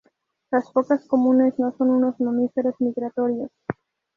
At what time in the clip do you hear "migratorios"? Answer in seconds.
2.79-3.51